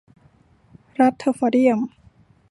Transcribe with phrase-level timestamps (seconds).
[0.99, 1.79] รัทเทอร์ฟอร์เดียม